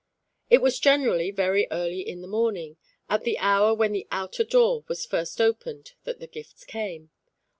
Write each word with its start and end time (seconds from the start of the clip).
It 0.49 0.63
was 0.63 0.79
generally 0.79 1.29
very 1.29 1.67
early 1.69 1.99
in 2.01 2.21
the 2.21 2.27
morning, 2.27 2.77
at 3.07 3.23
the 3.23 3.37
hour 3.37 3.71
when 3.75 3.91
the 3.91 4.07
outer 4.11 4.43
door 4.43 4.83
was 4.87 5.05
first 5.05 5.39
opened, 5.39 5.93
that 6.05 6.19
the 6.19 6.25
gifts 6.25 6.63
came. 6.65 7.11